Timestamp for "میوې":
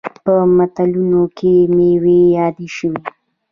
1.75-2.19